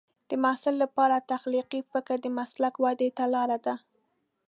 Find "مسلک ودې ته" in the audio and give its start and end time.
2.37-3.23